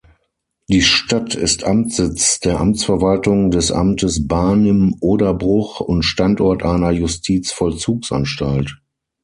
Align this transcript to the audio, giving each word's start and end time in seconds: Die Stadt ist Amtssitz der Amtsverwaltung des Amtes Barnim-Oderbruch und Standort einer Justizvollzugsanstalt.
Die 0.67 0.81
Stadt 0.81 1.35
ist 1.35 1.63
Amtssitz 1.63 2.39
der 2.39 2.59
Amtsverwaltung 2.59 3.51
des 3.51 3.71
Amtes 3.71 4.27
Barnim-Oderbruch 4.27 5.79
und 5.79 6.01
Standort 6.01 6.63
einer 6.63 6.89
Justizvollzugsanstalt. 6.89 8.81